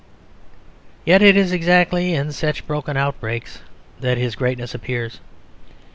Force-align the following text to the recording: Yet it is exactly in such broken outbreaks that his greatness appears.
Yet 1.05 1.21
it 1.21 1.37
is 1.37 1.51
exactly 1.51 2.15
in 2.15 2.31
such 2.31 2.65
broken 2.65 2.97
outbreaks 2.97 3.61
that 3.99 4.17
his 4.17 4.33
greatness 4.35 4.73
appears. 4.73 5.19